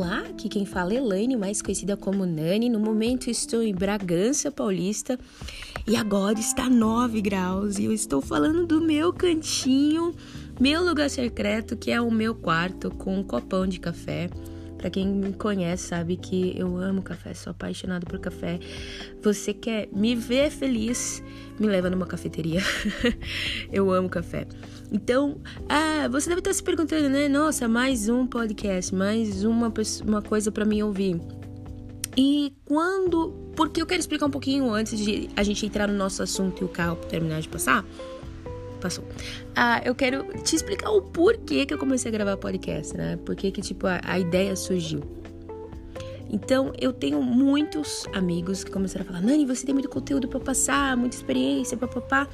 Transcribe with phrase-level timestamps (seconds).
[0.00, 2.68] Olá, aqui quem fala é Elaine, mais conhecida como Nani.
[2.68, 5.18] No momento estou em Bragança Paulista
[5.88, 10.14] e agora está 9 graus e eu estou falando do meu cantinho,
[10.60, 14.30] meu lugar secreto, que é o meu quarto com um copão de café.
[14.78, 18.60] Para quem me conhece sabe que eu amo café, sou apaixonada por café.
[19.20, 21.22] Você quer me ver feliz?
[21.58, 22.62] Me leva numa cafeteria.
[23.72, 24.46] eu amo café.
[24.92, 27.28] Então, ah, você deve estar se perguntando, né?
[27.28, 29.72] Nossa, mais um podcast, mais uma,
[30.06, 31.20] uma coisa para mim ouvir.
[32.16, 33.34] E quando.
[33.56, 36.64] Porque eu quero explicar um pouquinho antes de a gente entrar no nosso assunto e
[36.64, 37.84] o carro terminar de passar.
[38.80, 39.04] Passou.
[39.56, 43.18] Ah, eu quero te explicar o porquê que eu comecei a gravar podcast, né?
[43.24, 45.02] Porquê que, tipo, a, a ideia surgiu.
[46.30, 50.40] Então, eu tenho muitos amigos que começaram a falar: Nani, você tem muito conteúdo para
[50.40, 52.28] passar, muita experiência, papapá.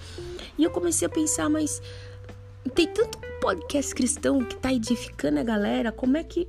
[0.59, 1.81] E eu comecei a pensar, mas
[2.75, 6.49] tem tanto podcast cristão que tá edificando a galera, como é que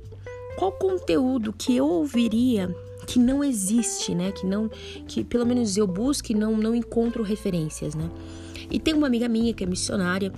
[0.56, 2.74] qual conteúdo que eu ouviria
[3.06, 4.32] que não existe, né?
[4.32, 4.68] Que não
[5.06, 8.10] que pelo menos eu busco e não não encontro referências, né?
[8.70, 10.32] E tem uma amiga minha que é missionária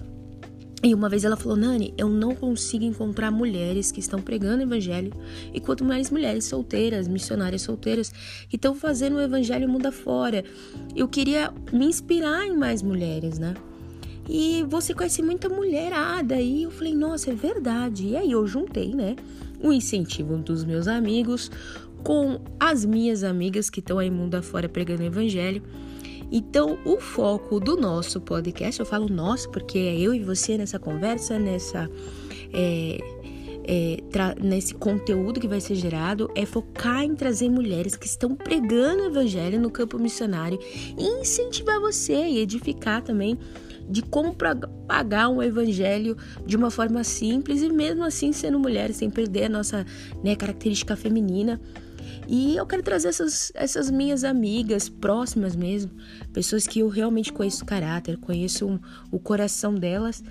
[0.83, 4.67] e uma vez ela falou: Nani, eu não consigo encontrar mulheres que estão pregando o
[4.67, 5.13] evangelho,
[5.53, 8.13] e quanto mais mulheres solteiras, missionárias solteiras,
[8.49, 10.45] que estão fazendo o evangelho mundo afora.
[10.95, 13.55] Eu queria me inspirar em mais mulheres, né?
[14.29, 16.41] E você conhece muita mulherada.
[16.41, 18.09] E eu falei, nossa, é verdade.
[18.09, 19.17] E aí eu juntei, né?
[19.61, 21.51] O incentivo dos meus amigos
[22.05, 25.63] com as minhas amigas que estão aí mundo afora pregando o evangelho.
[26.31, 30.79] Então, o foco do nosso podcast, eu falo nosso porque é eu e você nessa
[30.79, 31.91] conversa, nessa.
[32.53, 32.99] É,
[33.71, 33.99] é,
[34.43, 39.07] nesse conteúdo que vai ser gerado é focar em trazer mulheres que estão pregando o
[39.09, 40.59] evangelho no campo missionário
[40.97, 43.39] e incentivar você e edificar também
[43.89, 44.35] de como
[44.87, 49.49] pagar um evangelho de uma forma simples e mesmo assim sendo mulheres, sem perder a
[49.49, 49.85] nossa
[50.23, 51.61] né, característica feminina.
[52.29, 55.91] E eu quero trazer essas, essas minhas amigas próximas mesmo,
[56.31, 58.79] pessoas que eu realmente conheço o caráter, conheço um,
[59.11, 60.23] o coração delas.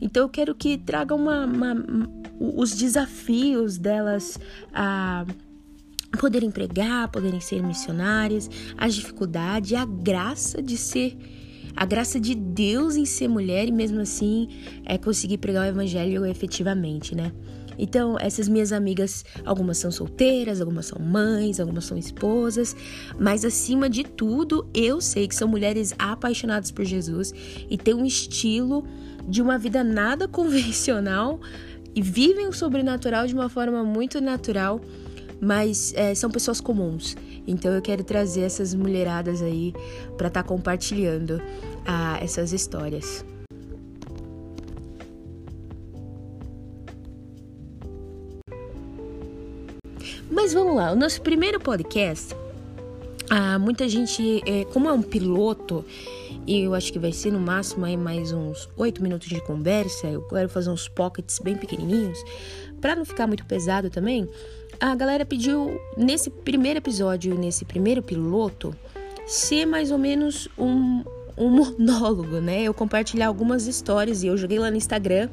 [0.00, 1.74] Então eu quero que traga uma, uma,
[2.40, 4.38] os desafios delas
[4.72, 5.26] a
[6.18, 8.48] poderem pregar, poderem ser missionárias,
[8.78, 11.16] as dificuldades, a graça de ser
[11.74, 14.48] a graça de Deus em ser mulher e mesmo assim
[14.84, 17.32] é conseguir pregar o evangelho efetivamente, né?
[17.78, 22.76] Então, essas minhas amigas, algumas são solteiras, algumas são mães, algumas são esposas,
[23.18, 27.32] mas acima de tudo, eu sei que são mulheres apaixonadas por Jesus
[27.68, 28.84] e têm um estilo
[29.26, 31.40] de uma vida nada convencional
[31.94, 34.80] e vivem o sobrenatural de uma forma muito natural,
[35.40, 37.16] mas é, são pessoas comuns.
[37.46, 39.74] Então eu quero trazer essas mulheradas aí
[40.16, 41.42] para estar tá compartilhando
[41.84, 43.24] ah, essas histórias.
[50.32, 52.34] Mas vamos lá, o nosso primeiro podcast,
[53.30, 55.84] ah, muita gente, é, como é um piloto,
[56.46, 60.06] e eu acho que vai ser no máximo aí mais uns oito minutos de conversa,
[60.06, 62.18] eu quero fazer uns pockets bem pequenininhos,
[62.80, 64.28] para não ficar muito pesado também
[64.82, 68.74] a galera pediu nesse primeiro episódio, nesse primeiro piloto,
[69.26, 71.04] ser mais ou menos um,
[71.36, 72.62] um monólogo, né?
[72.62, 75.28] Eu compartilhar algumas histórias e eu joguei lá no Instagram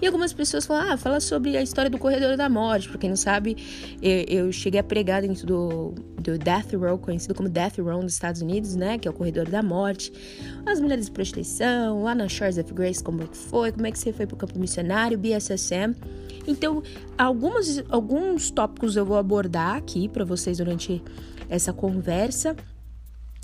[0.00, 2.88] e algumas pessoas falaram: ah, fala sobre a história do corredor da morte.
[2.88, 3.56] Pra quem não sabe,
[4.00, 8.14] eu, eu cheguei a pregar dentro do, do Death Row, conhecido como Death Row nos
[8.14, 8.98] Estados Unidos, né?
[8.98, 10.12] Que é o corredor da morte.
[10.66, 13.90] As mulheres de prostituição, lá na Shores of Grace, como é que foi, como é
[13.90, 15.94] que você foi pro campo missionário, BSSM.
[16.46, 16.82] Então,
[17.16, 21.02] algumas, alguns tópicos eu vou abordar aqui para vocês durante
[21.48, 22.56] essa conversa.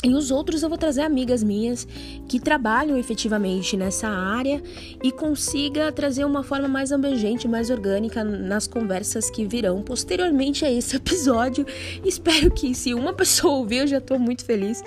[0.05, 1.85] E os outros eu vou trazer amigas minhas
[2.29, 4.63] que trabalham efetivamente nessa área
[5.03, 10.71] e consiga trazer uma forma mais abrangente, mais orgânica nas conversas que virão posteriormente a
[10.71, 11.67] esse episódio.
[12.05, 14.85] Espero que se uma pessoa ouvir, eu já estou muito feliz.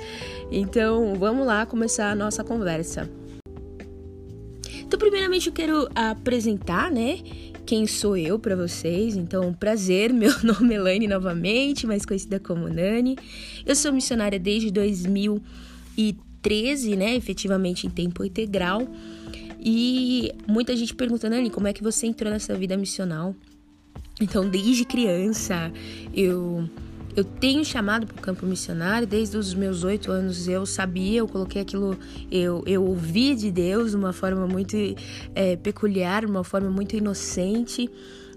[0.49, 3.09] Então, vamos lá começar a nossa conversa.
[4.91, 7.19] Então, primeiramente eu quero apresentar, né,
[7.65, 9.15] quem sou eu para vocês.
[9.15, 13.17] Então, prazer, meu nome é Elaine novamente, mais conhecida como Nani.
[13.65, 18.87] Eu sou missionária desde 2013, né, efetivamente em tempo integral.
[19.59, 23.35] E muita gente pergunta, Nani, como é que você entrou nessa vida missional?
[24.19, 25.71] Então, desde criança,
[26.13, 26.67] eu
[27.15, 30.47] eu tenho chamado para o campo missionário desde os meus oito anos.
[30.47, 31.97] Eu sabia, eu coloquei aquilo,
[32.31, 34.75] eu, eu ouvi de Deus de uma forma muito
[35.35, 37.89] é, peculiar, uma forma muito inocente.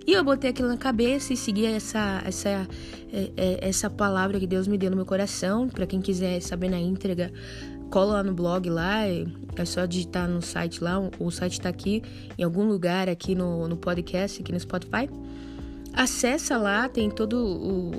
[0.06, 4.46] E eu botei aquilo na cabeça e segui essa, essa, é, é, essa palavra que
[4.46, 5.68] Deus me deu no meu coração.
[5.68, 7.32] Para quem quiser saber na íntegra,
[7.90, 12.02] cola lá no blog lá, é só digitar no site lá, o site está aqui,
[12.36, 15.08] em algum lugar aqui no, no podcast, aqui no Spotify.
[15.94, 17.36] Acessa lá, tem toda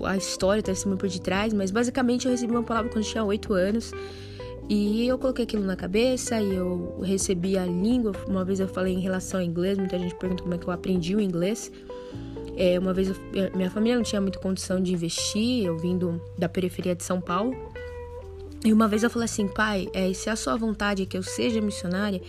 [0.05, 3.53] a história, o testemunho por detrás, mas basicamente eu recebi uma palavra quando tinha 8
[3.53, 3.91] anos.
[4.67, 8.13] E eu coloquei aquilo na cabeça e eu recebi a língua.
[8.27, 10.73] Uma vez eu falei em relação ao inglês, muita gente pergunta como é que eu
[10.73, 11.71] aprendi o inglês.
[12.57, 13.15] É, uma vez eu,
[13.55, 17.55] minha família não tinha muita condição de investir, eu vindo da periferia de São Paulo.
[18.63, 21.21] E uma vez eu falei assim, pai, é, se a sua vontade é que eu
[21.21, 22.19] seja missionária,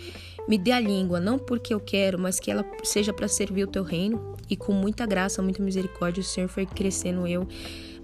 [0.49, 3.67] me dê a língua, não porque eu quero, mas que ela seja para servir o
[3.67, 4.35] teu reino.
[4.49, 7.49] E com muita graça, muita misericórdia, o Senhor foi crescendo eu,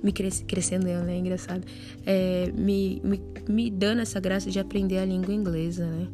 [0.02, 1.16] me cres, crescendo eu, né?
[1.16, 1.64] Engraçado.
[2.04, 6.08] É, me, me, me dando essa graça de aprender a língua inglesa, né?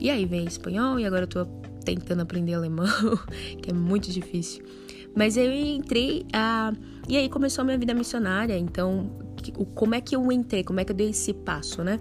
[0.00, 1.44] E aí vem espanhol e agora eu tô
[1.84, 2.86] tentando aprender alemão,
[3.62, 4.64] que é muito difícil.
[5.14, 6.72] Mas eu entrei a.
[7.08, 8.56] E aí começou a minha vida missionária.
[8.58, 9.10] Então,
[9.74, 10.62] como é que eu entrei?
[10.62, 11.98] Como é que eu dei esse passo, né?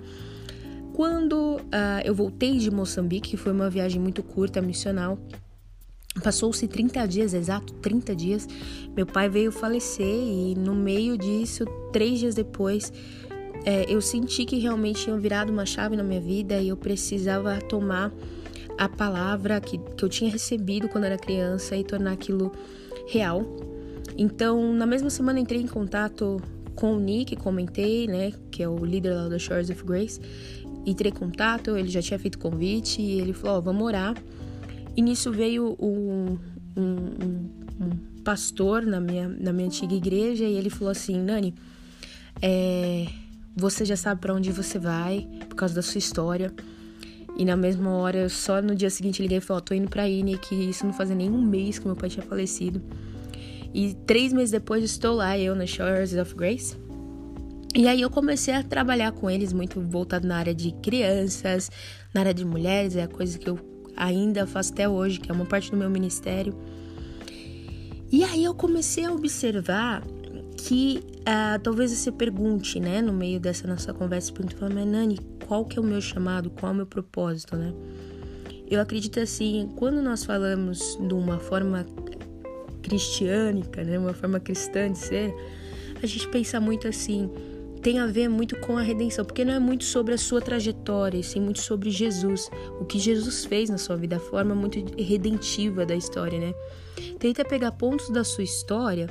[0.97, 5.19] Quando uh, eu voltei de Moçambique, que foi uma viagem muito curta, missional,
[6.23, 8.47] Passou-se 30 dias, exato 30 dias,
[8.95, 11.63] meu pai veio falecer e no meio disso,
[11.94, 12.91] três dias depois,
[13.63, 17.61] é, eu senti que realmente tinha virado uma chave na minha vida e eu precisava
[17.61, 18.11] tomar
[18.79, 22.51] a palavra que, que eu tinha recebido quando era criança e tornar aquilo
[23.07, 23.45] real.
[24.17, 26.41] Então, na mesma semana entrei em contato
[26.77, 30.21] com o Nick, comentei, né, que é o líder lá da Shores of Grace,
[30.85, 34.15] entrei em contato, ele já tinha feito convite e ele falou, ó, oh, vamos orar.
[34.95, 36.38] E nisso veio um,
[36.77, 37.50] um, um,
[37.81, 37.89] um,
[38.24, 41.56] pastor na minha, na minha antiga igreja e ele falou assim, Nani,
[42.41, 43.07] é,
[43.56, 46.53] você já sabe para onde você vai por causa da sua história.
[47.35, 50.07] E na mesma hora, só no dia seguinte, liguei e falei: oh, tô indo pra
[50.07, 52.81] INE, que isso não fazia nem um mês que meu pai tinha falecido.
[53.77, 56.75] E três meses depois estou lá, eu na Shores of Grace.
[57.75, 61.69] E aí eu comecei a trabalhar com eles, muito voltado na área de crianças,
[62.12, 63.59] na área de mulheres, é a coisa que eu
[63.95, 66.57] ainda faço até hoje, que é uma parte do meu ministério.
[68.12, 70.01] E aí eu comecei a observar
[70.57, 75.63] que uh, talvez você pergunte, né, no meio dessa nossa conversa, pergunta, mas Nani, qual
[75.63, 77.71] que é o meu chamado, qual é o meu propósito, né?
[78.68, 81.85] Eu acredito assim, quando nós falamos de uma forma
[82.81, 85.33] cristiânica, né, uma forma cristã de ser,
[86.01, 87.29] a gente pensa muito assim,
[87.81, 91.21] tem a ver muito com a redenção, porque não é muito sobre a sua trajetória,
[91.24, 95.85] sim muito sobre Jesus, o que Jesus fez na sua vida, a forma muito redentiva
[95.85, 96.53] da história, né?
[97.19, 99.09] Tenta pegar pontos da sua história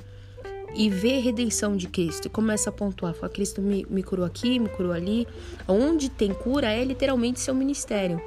[0.75, 2.27] e ver a redenção de Cristo.
[2.27, 5.27] E começa a pontuar, fala, Cristo me, me curou aqui, me curou ali.
[5.67, 8.21] Onde tem cura é literalmente seu ministério.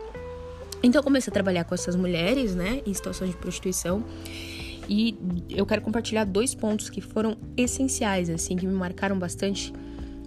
[0.81, 4.03] Então comecei a trabalhar com essas mulheres, né, em situações de prostituição.
[4.89, 5.15] E
[5.47, 9.71] eu quero compartilhar dois pontos que foram essenciais, assim, que me marcaram bastante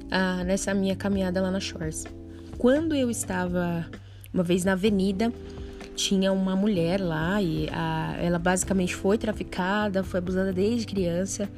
[0.09, 2.05] ah, nessa minha caminhada lá na Shores.
[2.59, 3.85] Quando eu estava
[4.33, 5.33] uma vez na avenida,
[5.97, 7.67] tinha uma mulher lá e
[8.21, 11.51] ela basicamente foi traficada, foi abusada desde criança.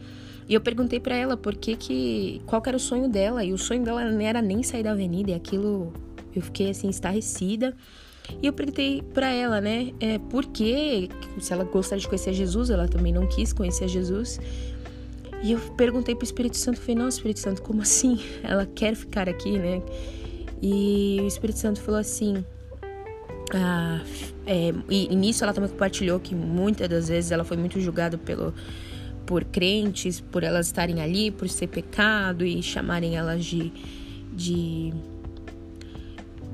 [0.49, 3.59] E eu perguntei para ela por que que qual era o sonho dela e o
[3.59, 5.93] sonho dela não era nem sair da avenida e aquilo
[6.35, 7.77] eu fiquei assim estarrecida.
[8.43, 12.71] E eu perguntei para ela, né, é, por que se ela gostaria de conhecer Jesus,
[12.71, 14.41] ela também não quis conhecer Jesus.
[15.43, 18.19] E eu perguntei pro Espírito Santo, falei, não, Espírito Santo, como assim?
[18.43, 19.83] Ela quer ficar aqui, né?
[20.63, 22.43] E o Espírito Santo falou assim,
[23.53, 24.01] ah,
[24.47, 28.55] é, e, nisso ela também compartilhou que muitas das vezes ela foi muito julgada pelo,
[29.27, 33.71] por crentes, por elas estarem ali, por ser pecado e chamarem elas de,
[34.33, 34.93] de,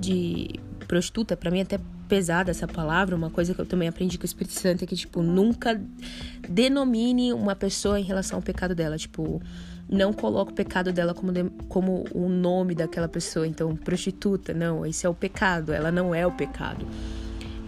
[0.00, 1.36] de prostituta.
[1.36, 1.78] Para mim, é até
[2.08, 3.14] pesada essa palavra.
[3.14, 5.80] Uma coisa que eu também aprendi com o Espírito Santo é que, tipo, nunca
[6.48, 8.98] denomine uma pessoa em relação ao pecado dela.
[8.98, 9.40] Tipo,
[9.88, 13.46] não coloque o pecado dela como, de, como o nome daquela pessoa.
[13.46, 16.84] Então, prostituta, não, esse é o pecado, ela não é o pecado.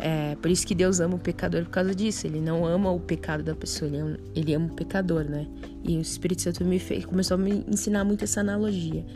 [0.01, 2.27] É, por isso que Deus ama o pecador por causa disso.
[2.27, 5.47] Ele não ama o pecado da pessoa, ele ama, ele ama o pecador, né?
[5.85, 9.07] E o Espírito Santo me fez, começou a me ensinar muito essa analogia.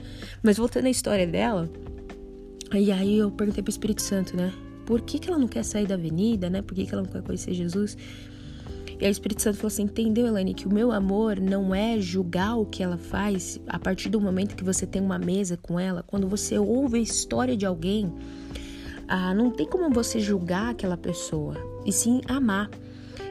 [0.44, 1.68] Mas voltando à história dela,
[2.72, 4.52] e aí eu perguntei pro Espírito Santo, né?
[4.84, 6.62] Por que, que ela não quer sair da avenida, né?
[6.62, 7.96] Por que, que ela não quer conhecer Jesus?
[8.98, 11.98] E aí o Espírito Santo falou assim: entendeu, Elaine, que o meu amor não é
[12.00, 15.78] julgar o que ela faz a partir do momento que você tem uma mesa com
[15.78, 18.12] ela, quando você ouve a história de alguém,
[19.06, 22.70] ah, não tem como você julgar aquela pessoa, e sim amar.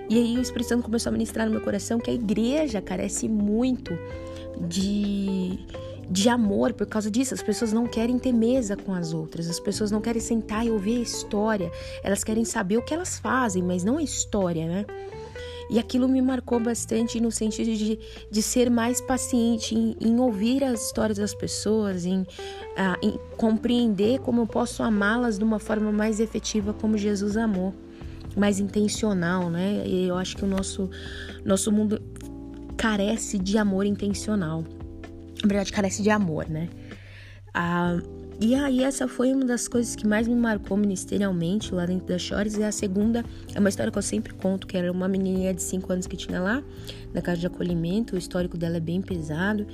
[0.07, 3.27] E aí o Espírito Santo começou a ministrar no meu coração que a igreja carece
[3.27, 3.97] muito
[4.67, 5.57] de
[6.09, 7.33] de amor por causa disso.
[7.33, 10.69] As pessoas não querem ter mesa com as outras, as pessoas não querem sentar e
[10.69, 11.71] ouvir a história,
[12.03, 14.85] elas querem saber o que elas fazem, mas não a história, né?
[15.69, 20.63] E aquilo me marcou bastante no sentido de, de ser mais paciente, em, em ouvir
[20.63, 22.25] as histórias das pessoas, em, uh,
[23.01, 27.73] em compreender como eu posso amá-las de uma forma mais efetiva, como Jesus amou,
[28.37, 29.83] mais intencional, né?
[29.87, 30.87] E eu acho que o nosso,
[31.43, 31.99] nosso mundo
[32.77, 34.63] carece de amor intencional.
[35.45, 36.67] Na verdade, carece de amor, né?
[37.53, 37.99] Ah,
[38.41, 42.17] e aí, essa foi uma das coisas que mais me marcou ministerialmente lá dentro da
[42.17, 42.57] Chores.
[42.57, 43.23] E a segunda
[43.53, 46.17] é uma história que eu sempre conto, que era uma menininha de 5 anos que
[46.17, 46.63] tinha lá,
[47.13, 48.15] na casa de acolhimento.
[48.15, 49.67] O histórico dela é bem pesado.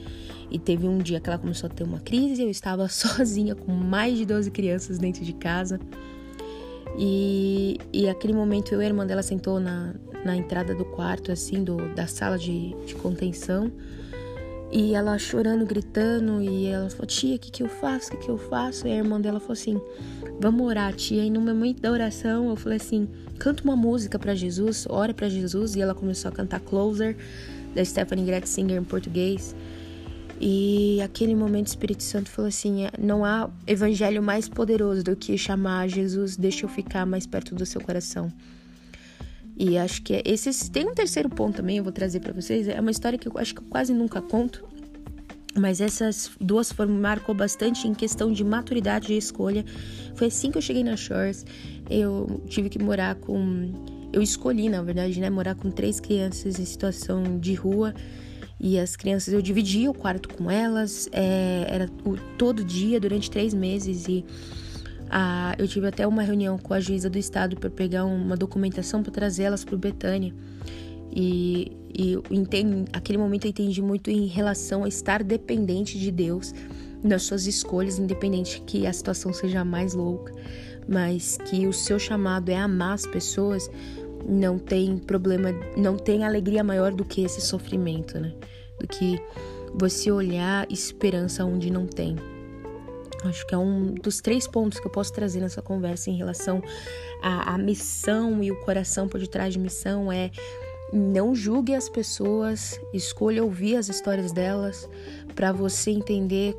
[0.52, 2.44] E teve um dia que ela começou a ter uma crise.
[2.44, 5.80] Eu estava sozinha com mais de 12 crianças dentro de casa.
[7.00, 11.32] E, e aquele momento eu e a irmã dela sentou na, na entrada do quarto,
[11.32, 13.72] assim, do, da sala de, de contenção.
[14.72, 18.08] E ela chorando, gritando, e ela falou: Tia, o que, que eu faço?
[18.08, 18.88] O que, que eu faço?
[18.88, 19.82] E a irmã dela falou assim:
[20.40, 21.24] Vamos orar, tia.
[21.24, 25.28] E no momento da oração, eu falei assim: Canta uma música para Jesus, ora para
[25.28, 25.76] Jesus.
[25.76, 27.18] E ela começou a cantar Closer,
[27.76, 29.54] da Stephanie Gretzinger em português.
[30.40, 35.16] E aquele momento o Espírito Santo falou assim: é, Não há evangelho mais poderoso do
[35.18, 38.32] que chamar Jesus, deixa eu ficar mais perto do seu coração.
[39.58, 42.68] E acho que é esse tem um terceiro ponto também, eu vou trazer para vocês.
[42.68, 44.68] É uma história que eu acho que eu quase nunca conto,
[45.56, 49.66] mas essas duas foram marcou bastante em questão de maturidade e escolha.
[50.16, 51.46] Foi assim que eu cheguei na Shores.
[51.90, 53.72] Eu tive que morar com
[54.14, 57.94] eu escolhi, na verdade, né, morar com três crianças em situação de rua.
[58.60, 63.32] E as crianças, eu dividia o quarto com elas, é, era o, todo dia, durante
[63.32, 64.08] três meses.
[64.08, 64.24] E
[65.58, 69.12] eu tive até uma reunião com a juíza do estado para pegar uma documentação para
[69.12, 70.34] trazer elas para o Betânia.
[71.12, 76.54] E, e entendi, aquele momento eu entendi muito em relação a estar dependente de Deus
[77.04, 80.34] nas suas escolhas, independente que a situação seja mais louca,
[80.88, 83.70] mas que o seu chamado é amar as pessoas,
[84.28, 88.34] não tem problema, não tem alegria maior do que esse sofrimento, né?
[88.80, 89.20] Do que
[89.74, 92.16] você olhar esperança onde não tem.
[93.24, 96.62] Acho que é um dos três pontos que eu posso trazer nessa conversa em relação
[97.22, 100.32] à, à missão e o coração por detrás de missão é
[100.92, 104.90] não julgue as pessoas, escolha ouvir as histórias delas
[105.36, 106.56] para você entender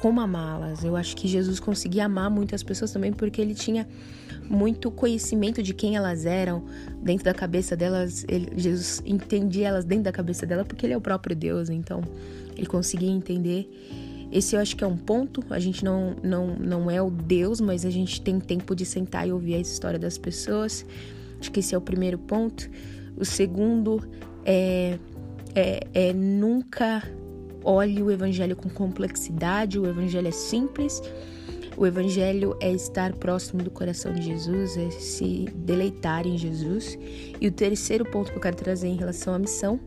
[0.00, 0.84] como amá-las.
[0.84, 3.88] Eu acho que Jesus conseguia amar muitas pessoas também porque ele tinha
[4.48, 6.64] muito conhecimento de quem elas eram
[7.02, 8.24] dentro da cabeça delas.
[8.28, 12.02] Ele, Jesus entendia elas dentro da cabeça dela porque ele é o próprio Deus, então
[12.56, 13.68] ele conseguia entender
[14.30, 15.42] esse eu acho que é um ponto.
[15.50, 19.26] A gente não, não, não é o Deus, mas a gente tem tempo de sentar
[19.26, 20.84] e ouvir a história das pessoas.
[21.40, 22.68] Acho que esse é o primeiro ponto.
[23.16, 24.06] O segundo
[24.44, 24.98] é,
[25.54, 27.02] é, é nunca
[27.64, 29.78] olhe o evangelho com complexidade.
[29.78, 31.02] O evangelho é simples.
[31.76, 36.98] O evangelho é estar próximo do coração de Jesus, é se deleitar em Jesus.
[37.40, 39.78] E o terceiro ponto que eu quero trazer em relação à missão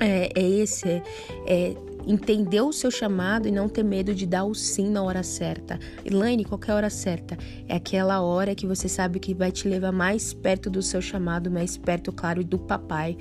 [0.00, 1.02] é, é esse: é,
[1.46, 1.74] é
[2.06, 5.78] entender o seu chamado e não ter medo de dar o sim na hora certa.
[6.04, 7.36] Elaine, a hora certa?
[7.68, 11.50] É aquela hora que você sabe que vai te levar mais perto do seu chamado,
[11.50, 13.16] mais perto, claro, do papai.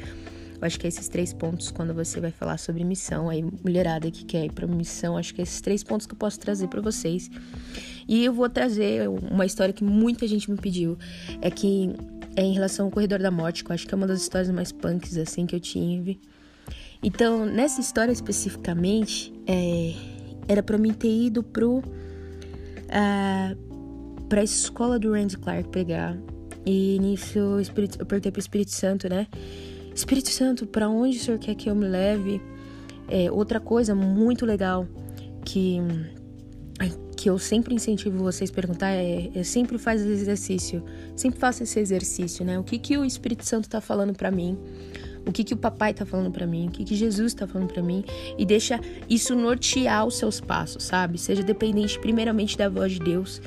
[0.63, 4.09] Eu acho que é esses três pontos quando você vai falar sobre missão, aí mulherada
[4.09, 6.69] que quer ir para missão, acho que é esses três pontos que eu posso trazer
[6.69, 7.29] para vocês.
[8.07, 10.97] E eu vou trazer uma história que muita gente me pediu,
[11.41, 11.93] é que
[12.35, 14.49] é em relação ao corredor da morte, que eu acho que é uma das histórias
[14.51, 16.19] mais punks assim que eu tive.
[17.03, 19.93] Então, nessa história especificamente, é,
[20.47, 21.83] era para mim ter ido pro uh,
[24.29, 26.17] pra escola do Randy Clark pegar.
[26.65, 29.27] E nisso eu, Espírito, eu perguntei pro Espírito Santo, né?
[29.93, 32.41] Espírito Santo, para onde o Senhor quer que eu me leve?
[33.09, 34.87] É, outra coisa muito legal
[35.45, 35.81] que
[37.23, 40.83] que eu sempre incentivo vocês a perguntar é, é sempre faz exercício,
[41.15, 42.59] sempre faça esse exercício, né?
[42.59, 44.59] O que que o Espírito Santo tá falando para mim?
[45.25, 47.71] O que, que o papai tá falando para mim, o que, que Jesus tá falando
[47.71, 48.03] para mim,
[48.37, 51.17] e deixa isso nortear os seus passos, sabe?
[51.17, 53.41] Seja dependente primeiramente da voz de Deus.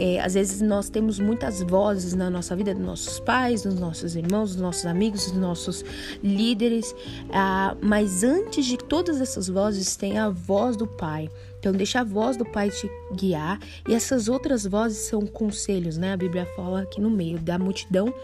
[0.00, 4.14] É, às vezes nós temos muitas vozes na nossa vida, dos nossos pais, dos nossos
[4.14, 5.84] irmãos, dos nossos amigos, dos nossos
[6.22, 6.94] líderes,
[7.32, 11.28] ah, mas antes de todas essas vozes tem a voz do Pai.
[11.58, 16.12] Então deixa a voz do Pai te guiar e essas outras vozes são conselhos, né?
[16.12, 18.14] A Bíblia fala que no meio da multidão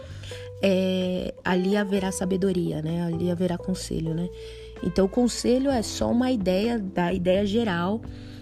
[0.61, 3.03] é, ali haverá sabedoria, né?
[3.03, 4.29] Ali haverá conselho, né?
[4.83, 8.01] Então, o conselho é só uma ideia da ideia geral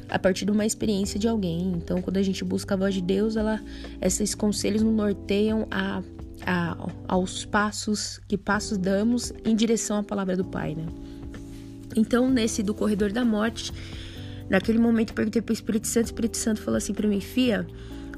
[0.10, 1.74] a partir de uma experiência de alguém.
[1.75, 3.62] Então, quando a gente busca a voz de Deus, ela,
[4.01, 6.03] esses conselhos nos norteiam a,
[6.46, 10.86] a, aos passos que passos damos em direção à palavra do Pai, né?
[11.96, 13.72] Então, nesse do corredor da morte,
[14.50, 17.20] naquele momento eu perguntei para o Espírito Santo, o Espírito Santo falou assim para mim,
[17.20, 17.65] Fia,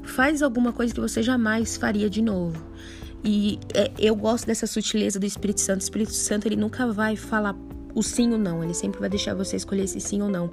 [0.02, 2.62] faz alguma coisa que você jamais faria de novo.
[3.26, 5.80] E é, eu gosto dessa sutileza do Espírito Santo.
[5.80, 7.56] O Espírito Santo, ele nunca vai falar
[7.92, 8.62] o sim ou não.
[8.62, 10.48] Ele sempre vai deixar você escolher esse sim ou não.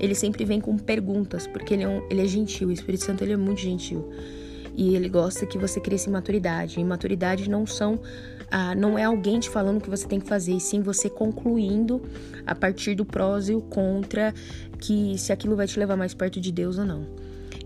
[0.00, 2.68] Ele sempre vem com perguntas, porque ele é, um, ele é gentil.
[2.68, 4.10] O Espírito Santo, ele é muito gentil.
[4.74, 6.80] E ele gosta que você cresça em maturidade.
[6.80, 8.00] E maturidade não são
[8.50, 11.10] ah, não é alguém te falando o que você tem que fazer, e sim você
[11.10, 12.00] concluindo
[12.46, 14.32] a partir do prós e o contra,
[14.78, 17.04] que se aquilo vai te levar mais perto de Deus ou não.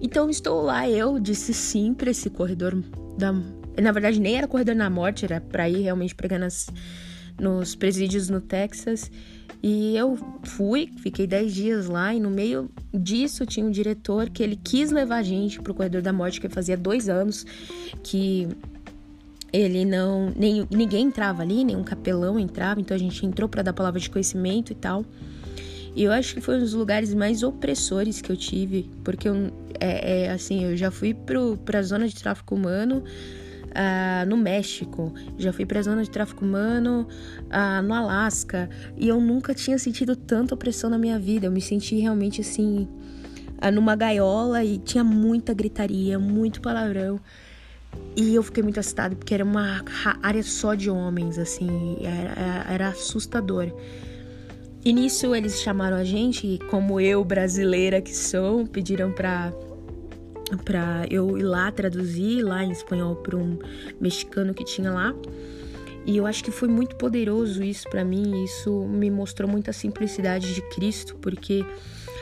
[0.00, 2.74] Então estou lá, eu disse sim para esse corredor
[3.18, 3.34] da.
[3.80, 6.68] Na verdade, nem era corredor na morte, era para ir realmente pregar nas,
[7.38, 9.10] nos presídios no Texas.
[9.62, 14.42] E eu fui, fiquei 10 dias lá, e no meio disso tinha um diretor que
[14.42, 17.44] ele quis levar a gente pro corredor da morte, que fazia dois anos
[18.02, 18.48] que
[19.52, 20.32] ele não.
[20.36, 24.08] Nem, ninguém entrava ali, nenhum capelão entrava, então a gente entrou para dar palavra de
[24.08, 25.04] conhecimento e tal.
[25.96, 29.52] E eu acho que foi um dos lugares mais opressores que eu tive, porque eu,
[29.80, 33.02] é, é assim, eu já fui para a zona de tráfico humano
[33.68, 37.06] uh, no México, já fui para zona de tráfico humano
[37.44, 41.46] uh, no Alasca, e eu nunca tinha sentido tanta opressão na minha vida.
[41.46, 42.88] Eu me senti realmente assim,
[43.62, 47.20] uh, numa gaiola e tinha muita gritaria, muito palavrão.
[48.16, 49.82] E eu fiquei muito assustada porque era uma
[50.22, 53.72] área só de homens, assim, era, era assustador.
[54.84, 59.52] E nisso eles chamaram a gente, como eu, brasileira que sou, pediram pra,
[60.64, 63.58] pra eu ir lá traduzir lá em espanhol para um
[64.00, 65.14] mexicano que tinha lá.
[66.06, 70.54] E eu acho que foi muito poderoso isso para mim, isso me mostrou muita simplicidade
[70.54, 71.64] de Cristo, porque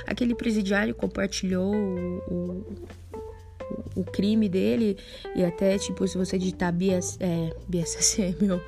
[0.06, 4.96] aquele presidiário compartilhou o, o, o crime dele
[5.36, 8.60] e até tipo se você digitar BS, é, BSC, meu,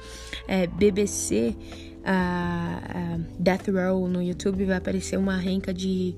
[0.46, 1.56] é, BBC
[2.04, 6.14] a Death Row no YouTube vai aparecer uma renca de,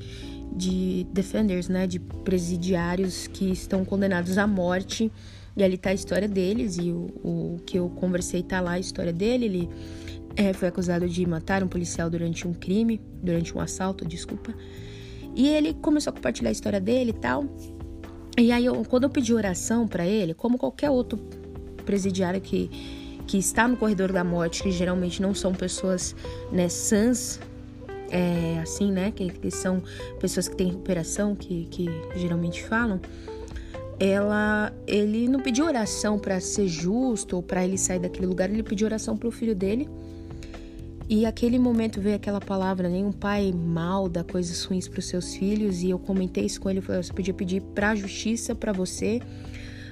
[0.53, 1.87] de defenders, né?
[1.87, 5.11] De presidiários que estão condenados à morte.
[5.57, 8.79] E ali tá a história deles, e o, o que eu conversei tá lá a
[8.79, 9.45] história dele.
[9.47, 9.69] Ele
[10.37, 14.55] é, foi acusado de matar um policial durante um crime, durante um assalto, desculpa.
[15.35, 17.45] E ele começou a compartilhar a história dele e tal.
[18.39, 21.19] E aí, eu, quando eu pedi oração para ele, como qualquer outro
[21.85, 22.71] presidiário que
[23.31, 26.17] que está no corredor da morte, que geralmente não são pessoas
[26.51, 27.39] né, sãs,
[28.11, 29.11] é, assim, né?
[29.11, 29.83] Que, que, são
[30.19, 33.01] pessoas que têm recuperação, que, que geralmente falam.
[33.99, 38.63] Ela, ele não pediu oração para ser justo ou para ele sair daquele lugar, ele
[38.63, 39.89] pediu oração para o filho dele.
[41.09, 45.35] E aquele momento veio aquela palavra: nenhum pai mal dá coisas ruins para os seus
[45.35, 45.83] filhos.
[45.83, 49.21] E eu comentei isso com ele: falei, você podia pedir para justiça para você,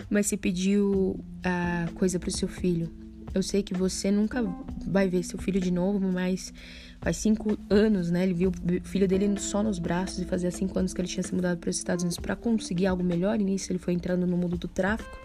[0.09, 2.89] mas se pediu a coisa para o seu filho.
[3.35, 4.43] Eu sei que você nunca
[4.87, 6.53] vai ver seu filho de novo, mas
[7.01, 8.23] faz cinco anos, né?
[8.25, 11.23] Ele viu o filho dele só nos braços e fazia cinco anos que ele tinha
[11.23, 13.41] se mudado para os Estados Unidos para conseguir algo melhor.
[13.41, 15.19] E nisso ele foi entrando no mundo do tráfico.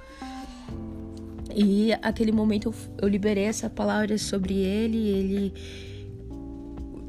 [1.56, 4.98] E aquele momento eu, eu liberei essa palavra sobre ele.
[4.98, 5.54] ele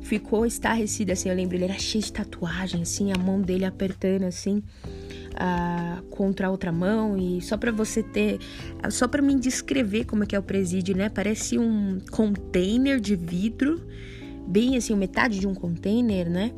[0.03, 1.29] ficou estarrecido, assim.
[1.29, 4.63] Eu lembro, ele era cheio de tatuagem, assim, a mão dele apertando, assim
[5.35, 8.39] uh, contra a outra mão e só para você ter,
[8.91, 11.09] só para me descrever como é que é o presídio, né?
[11.09, 13.81] Parece um container de vidro,
[14.47, 16.53] bem assim, metade de um container, né?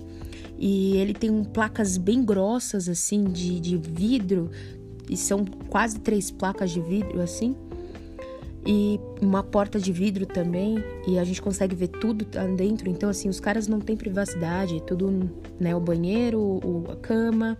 [0.58, 4.50] E ele tem placas bem grossas assim de, de vidro.
[5.08, 7.54] E são quase três placas de vidro assim.
[8.64, 10.82] E uma porta de vidro também.
[11.06, 12.88] E a gente consegue ver tudo dentro.
[12.88, 14.82] Então assim os caras não têm privacidade.
[14.82, 17.56] Tudo né o banheiro o, a cama.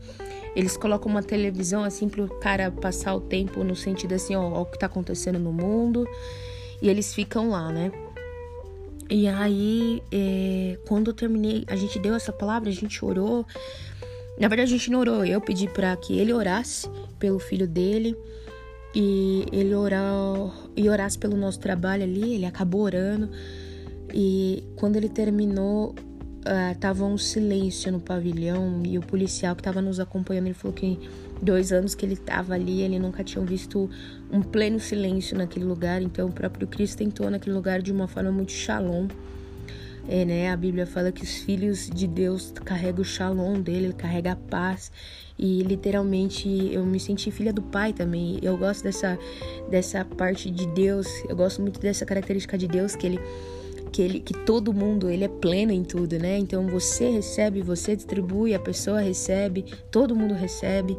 [0.54, 4.62] Eles colocam uma televisão assim pro cara passar o tempo no sentido assim ó, ó
[4.62, 6.08] o que tá acontecendo no mundo.
[6.80, 7.92] E eles ficam lá né
[9.08, 13.46] e aí é, quando eu terminei a gente deu essa palavra a gente orou.
[14.38, 15.24] Na verdade a gente não orou.
[15.24, 16.88] Eu pedi para que ele orasse
[17.18, 18.16] pelo filho dele.
[18.94, 20.02] E ele orar
[20.74, 23.28] e orasse pelo nosso trabalho ali, ele acabou orando.
[24.14, 25.94] E quando ele terminou,
[26.46, 30.74] uh, tava um silêncio no pavilhão e o policial que estava nos acompanhando, ele falou
[30.74, 30.98] que
[31.42, 33.90] dois anos que ele estava ali, ele nunca tinha visto
[34.30, 36.00] um pleno silêncio naquele lugar.
[36.00, 39.08] Então o próprio Cristo entrou naquele lugar de uma forma muito shalom.
[40.08, 40.52] É, né?
[40.52, 44.36] A Bíblia fala que os filhos de Deus carregam o shalom dele, ele carrega a
[44.36, 44.92] paz.
[45.38, 48.38] E literalmente eu me senti filha do pai também.
[48.40, 49.18] Eu gosto dessa,
[49.68, 51.06] dessa parte de Deus.
[51.28, 53.20] Eu gosto muito dessa característica de Deus que ele
[53.92, 56.38] que ele que todo mundo ele é pleno em tudo, né?
[56.38, 60.96] Então você recebe, você distribui, a pessoa recebe, todo mundo recebe.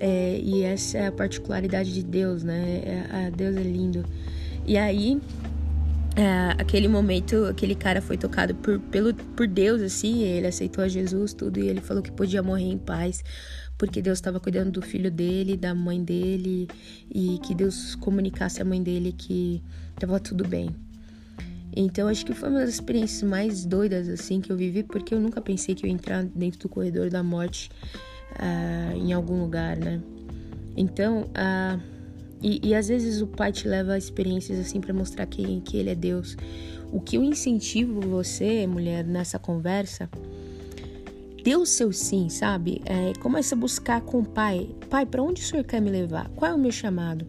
[0.00, 2.82] É, e essa é a particularidade de Deus, né?
[2.84, 4.04] É, a Deus é lindo.
[4.66, 5.20] E aí
[6.18, 10.88] é, aquele momento, aquele cara foi tocado por, pelo, por Deus, assim, ele aceitou a
[10.88, 13.22] Jesus, tudo, e ele falou que podia morrer em paz,
[13.78, 16.66] porque Deus estava cuidando do filho dele, da mãe dele,
[17.08, 19.62] e que Deus comunicasse à mãe dele que
[19.94, 20.74] estava tudo bem.
[21.74, 25.20] Então, acho que foi uma das experiências mais doidas, assim, que eu vivi, porque eu
[25.20, 27.70] nunca pensei que eu ia entrar dentro do corredor da morte
[28.32, 30.00] uh, em algum lugar, né?
[30.76, 31.80] Então, uh,
[32.42, 35.76] e, e, às vezes o pai te leva a experiências assim para mostrar que, que
[35.76, 36.36] ele é Deus.
[36.92, 40.08] O que eu incentivo você, mulher, nessa conversa,
[41.42, 42.80] dê o seu sim, sabe?
[42.84, 44.68] É, começa a buscar com o pai.
[44.88, 46.28] Pai, para onde o senhor quer me levar?
[46.30, 47.26] Qual é o meu chamado?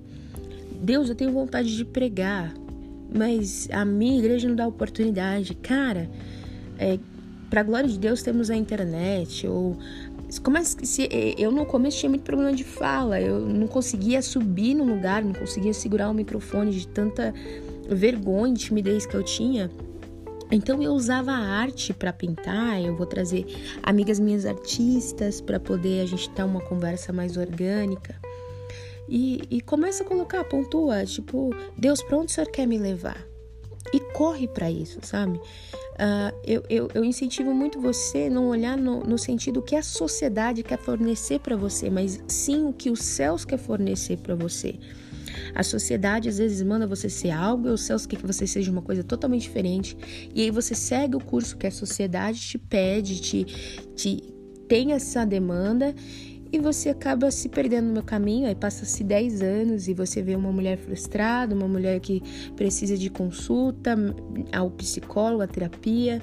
[0.81, 2.53] Deus, eu tenho vontade de pregar,
[3.13, 5.55] mas a minha igreja não dá oportunidade.
[5.55, 6.09] Cara,
[6.77, 6.99] é,
[7.49, 9.77] para glória de Deus temos a internet ou
[10.43, 14.75] como é se eu no começo tinha muito problema de fala, eu não conseguia subir
[14.75, 17.33] no lugar, não conseguia segurar o microfone de tanta
[17.89, 19.71] vergonha, timidez que eu tinha.
[20.51, 23.45] Então eu usava a arte para pintar, eu vou trazer
[23.81, 28.15] amigas minhas artistas para poder a gente ter uma conversa mais orgânica.
[29.09, 33.25] E, e começa a colocar, pontua, tipo, Deus, para onde o Senhor quer me levar?
[33.91, 35.37] E corre para isso, sabe?
[35.37, 40.63] Uh, eu, eu, eu, incentivo muito você não olhar no, no sentido que a sociedade
[40.63, 44.75] quer fornecer para você, mas sim o que os céus quer fornecer para você.
[45.53, 48.71] A sociedade às vezes manda você ser algo e os céus quer que você seja
[48.71, 49.97] uma coisa totalmente diferente.
[50.33, 53.43] E aí você segue o curso que a sociedade te pede, te,
[53.95, 54.21] te
[54.67, 55.93] tem essa demanda
[56.51, 58.47] e você acaba se perdendo no meu caminho.
[58.47, 62.21] Aí passa-se 10 anos e você vê uma mulher frustrada, uma mulher que
[62.55, 63.95] precisa de consulta
[64.51, 66.21] ao psicólogo, à terapia,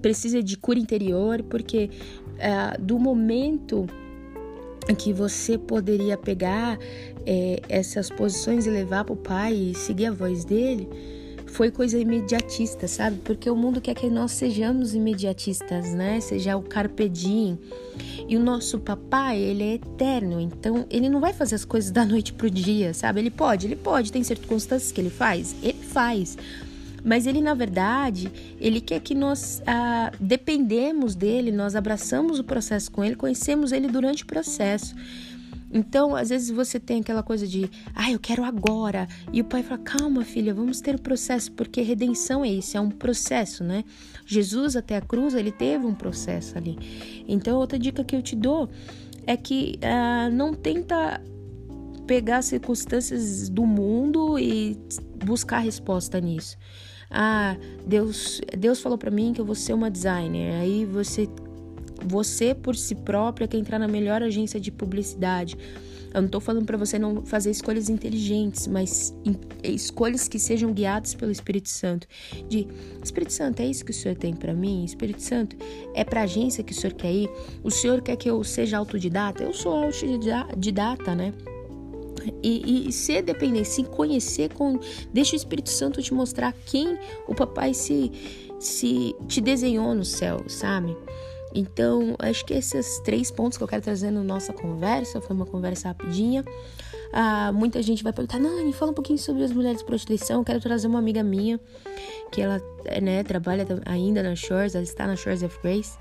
[0.00, 1.90] precisa de cura interior, porque
[2.38, 3.86] é, do momento
[4.98, 6.78] que você poderia pegar
[7.24, 10.88] é, essas posições e levar para o pai e seguir a voz dele
[11.52, 13.18] foi coisa imediatista, sabe?
[13.22, 16.18] Porque o mundo quer que nós sejamos imediatistas, né?
[16.20, 17.58] Seja o carpe diem.
[18.26, 22.06] E o nosso papai, ele é eterno, então ele não vai fazer as coisas da
[22.06, 23.20] noite pro dia, sabe?
[23.20, 26.38] Ele pode, ele pode, tem circunstâncias que ele faz, ele faz.
[27.04, 32.90] Mas ele, na verdade, ele quer que nós ah, dependemos dele, nós abraçamos o processo
[32.90, 34.94] com ele, conhecemos ele durante o processo.
[35.72, 39.08] Então, às vezes você tem aquela coisa de, ah, eu quero agora.
[39.32, 42.76] E o pai fala, calma, filha, vamos ter o um processo, porque redenção é isso,
[42.76, 43.84] é um processo, né?
[44.26, 46.76] Jesus até a cruz, ele teve um processo ali.
[47.26, 48.68] Então, outra dica que eu te dou
[49.26, 51.20] é que uh, não tenta
[52.06, 54.76] pegar circunstâncias do mundo e
[55.24, 56.58] buscar resposta nisso.
[57.10, 57.56] Ah,
[57.86, 60.60] Deus, Deus falou para mim que eu vou ser uma designer.
[60.60, 61.28] Aí você
[62.06, 65.56] você por si própria quer entrar na melhor agência de publicidade.
[66.14, 69.14] Eu não estou falando para você não fazer escolhas inteligentes, mas
[69.64, 72.06] escolhas que sejam guiadas pelo Espírito Santo.
[72.48, 72.68] De
[73.02, 74.84] Espírito Santo, é isso que o Senhor tem para mim?
[74.84, 75.56] Espírito Santo,
[75.94, 77.30] é para agência que o Senhor quer ir?
[77.62, 79.42] O Senhor quer que eu seja autodidata?
[79.42, 81.32] Eu sou autodidata, né?
[82.42, 84.78] E, e, ser dependente, se conhecer com.
[85.12, 88.12] Deixa o Espírito Santo te mostrar quem o papai se,
[88.60, 90.96] se te desenhou no céu, sabe?
[91.54, 95.46] Então, acho que esses três pontos que eu quero trazer na nossa conversa, foi uma
[95.46, 96.44] conversa rapidinha.
[97.12, 100.40] Ah, muita gente vai perguntar, Nani, fala um pouquinho sobre as mulheres de prostituição.
[100.40, 101.60] Eu quero trazer uma amiga minha,
[102.30, 102.60] que ela
[103.02, 105.98] né, trabalha ainda na Shores, ela está na Shores of Grace.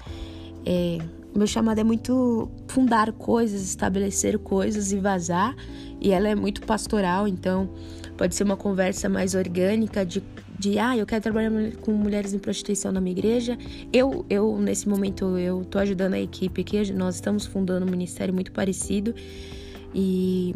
[0.66, 1.00] É,
[1.36, 5.56] meu chamado é muito fundar coisas, estabelecer coisas e vazar.
[6.00, 7.70] E ela é muito pastoral, então
[8.18, 10.24] pode ser uma conversa mais orgânica de
[10.62, 13.58] de ah, eu quero trabalhar com mulheres em prostituição na minha igreja.
[13.92, 18.32] Eu, eu nesse momento, eu tô ajudando a equipe aqui, nós estamos fundando um ministério
[18.32, 19.16] muito parecido
[19.94, 20.56] e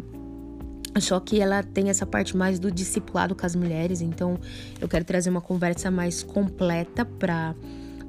[1.00, 4.38] só que ela tem essa parte mais do discipulado com as mulheres, então
[4.80, 7.56] eu quero trazer uma conversa mais completa para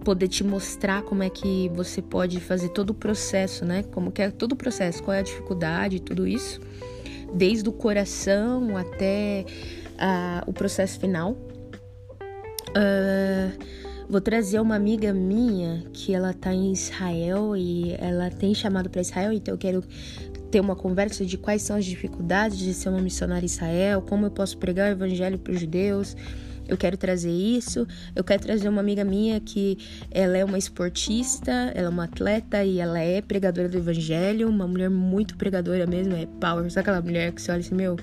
[0.05, 3.81] poder te mostrar como é que você pode fazer todo o processo, né?
[3.91, 6.61] Como que é todo o processo, qual é a dificuldade, tudo isso,
[7.33, 9.45] desde o coração até
[9.95, 11.46] uh, o processo final.
[12.77, 13.57] Uh,
[14.07, 19.01] vou trazer uma amiga minha que ela tá em Israel e ela tem chamado para
[19.01, 19.83] Israel, então eu quero
[20.51, 24.27] ter uma conversa de quais são as dificuldades de ser uma missionária em Israel, como
[24.27, 26.15] eu posso pregar o evangelho para os judeus.
[26.67, 27.87] Eu quero trazer isso.
[28.13, 29.77] Eu quero trazer uma amiga minha que
[30.11, 34.67] ela é uma esportista, ela é uma atleta e ela é pregadora do evangelho, uma
[34.67, 36.69] mulher muito pregadora mesmo, é power.
[36.69, 37.95] Sabe aquela mulher que você olha assim, meu,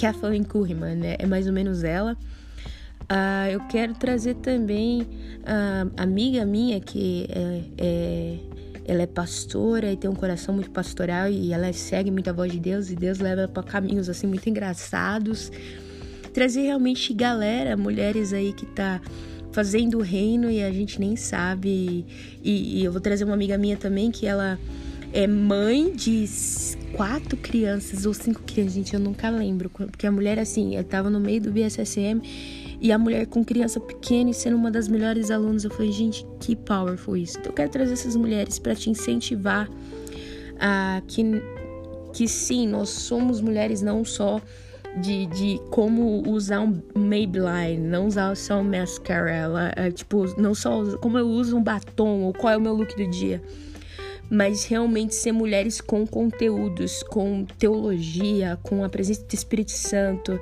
[0.00, 1.16] Kathleen Curryman, né?
[1.18, 2.16] É mais ou menos ela.
[3.10, 5.06] Uh, eu quero trazer também
[5.44, 8.38] a uh, amiga minha que é, é,
[8.84, 12.50] ela é pastora e tem um coração muito pastoral e ela segue muito a voz
[12.50, 15.52] de Deus e Deus leva para caminhos assim muito engraçados.
[16.34, 19.00] Trazer realmente galera, mulheres aí que tá
[19.52, 22.04] fazendo o reino e a gente nem sabe.
[22.42, 24.58] E, e eu vou trazer uma amiga minha também que ela
[25.12, 26.28] é mãe de
[26.92, 31.08] quatro crianças ou cinco crianças, gente, eu nunca lembro, porque a mulher assim, eu tava
[31.08, 32.20] no meio do BSSM
[32.80, 35.64] e a mulher com criança pequena e sendo uma das melhores alunas.
[35.64, 37.38] Eu falei, gente, que powerful isso.
[37.38, 39.68] Então eu quero trazer essas mulheres para te incentivar
[40.58, 41.22] a que,
[42.12, 44.40] que sim, nós somos mulheres não só
[44.96, 50.54] de, de como usar um Maybelline, não usar só um mascara, ela, é, tipo, não
[50.54, 53.42] só como eu uso um batom ou qual é o meu look do dia,
[54.30, 60.38] mas realmente ser mulheres com conteúdos, com teologia, com a presença do Espírito Santo.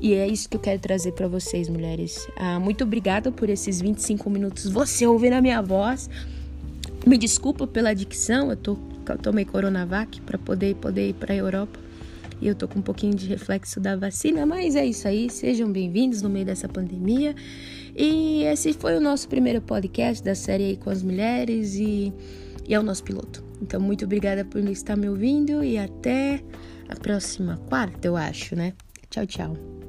[0.00, 2.26] E é isso que eu quero trazer para vocês, mulheres.
[2.36, 6.08] Ah, muito obrigada por esses 25 minutos você ouvindo a minha voz.
[7.06, 8.76] Me desculpa pela dicção, eu, tô,
[9.08, 11.78] eu tomei Coronavac para poder, poder ir para a Europa
[12.40, 15.28] e eu tô com um pouquinho de reflexo da vacina, mas é isso aí.
[15.28, 17.34] Sejam bem-vindos no meio dessa pandemia.
[17.94, 22.12] E esse foi o nosso primeiro podcast da série aí com as mulheres e,
[22.70, 23.44] e é o nosso piloto.
[23.60, 26.40] Então, muito obrigada por estar me ouvindo e até
[26.88, 28.72] a próxima quarta, eu acho, né?
[29.10, 29.79] Tchau, tchau.